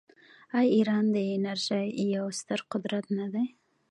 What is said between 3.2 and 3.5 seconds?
دی؟